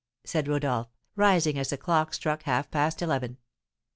[0.23, 3.37] said Rodolph, rising as the clock struck half past eleven.